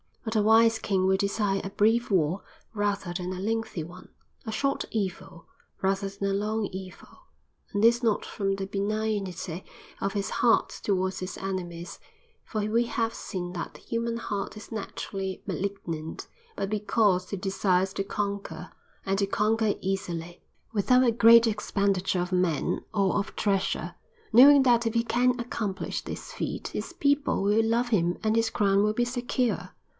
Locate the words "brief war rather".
1.69-3.13